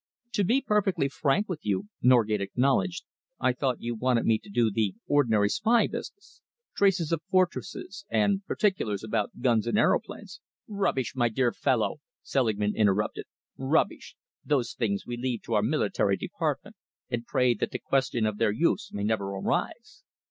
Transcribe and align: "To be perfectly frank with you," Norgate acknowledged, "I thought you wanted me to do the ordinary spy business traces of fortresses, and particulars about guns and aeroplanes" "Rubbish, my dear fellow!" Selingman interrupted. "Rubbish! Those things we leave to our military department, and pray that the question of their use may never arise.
"To 0.31 0.43
be 0.43 0.61
perfectly 0.63 1.09
frank 1.09 1.47
with 1.47 1.59
you," 1.61 1.89
Norgate 2.01 2.41
acknowledged, 2.41 3.03
"I 3.39 3.53
thought 3.53 3.83
you 3.83 3.93
wanted 3.93 4.25
me 4.25 4.39
to 4.39 4.49
do 4.49 4.71
the 4.71 4.95
ordinary 5.07 5.47
spy 5.47 5.85
business 5.85 6.41
traces 6.75 7.11
of 7.11 7.21
fortresses, 7.29 8.03
and 8.09 8.43
particulars 8.47 9.03
about 9.03 9.39
guns 9.41 9.67
and 9.67 9.77
aeroplanes" 9.77 10.41
"Rubbish, 10.67 11.13
my 11.15 11.29
dear 11.29 11.51
fellow!" 11.53 11.97
Selingman 12.23 12.75
interrupted. 12.75 13.25
"Rubbish! 13.59 14.15
Those 14.43 14.73
things 14.73 15.05
we 15.05 15.17
leave 15.17 15.43
to 15.43 15.53
our 15.53 15.61
military 15.61 16.17
department, 16.17 16.77
and 17.11 17.23
pray 17.27 17.53
that 17.53 17.69
the 17.69 17.77
question 17.77 18.25
of 18.25 18.39
their 18.39 18.49
use 18.51 18.89
may 18.91 19.03
never 19.03 19.25
arise. 19.25 20.01